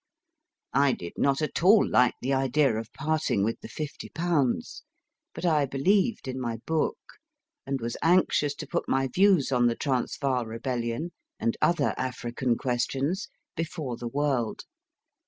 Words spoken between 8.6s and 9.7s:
put my views on